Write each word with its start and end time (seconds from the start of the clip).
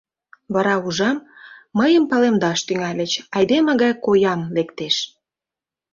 Вара, 0.53 0.75
ужам, 0.87 1.17
мыйым 1.77 2.03
палемдаш 2.11 2.59
тӱҥальыч- 2.67 3.11
айдеме 3.35 3.73
гай 3.81 3.93
коям, 4.05 4.41
лектеш... 4.55 4.95